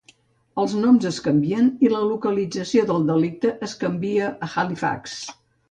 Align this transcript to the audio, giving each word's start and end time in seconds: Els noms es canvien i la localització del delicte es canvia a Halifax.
Els 0.61 0.71
noms 0.85 1.05
es 1.09 1.19
canvien 1.27 1.69
i 1.87 1.91
la 1.93 2.01
localització 2.13 2.89
del 2.93 3.07
delicte 3.13 3.53
es 3.69 3.79
canvia 3.87 4.35
a 4.49 4.53
Halifax. 4.57 5.25